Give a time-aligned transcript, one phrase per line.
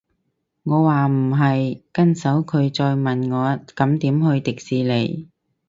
[0.63, 5.29] 我話唔係，跟手佢再問我咁點去迪士尼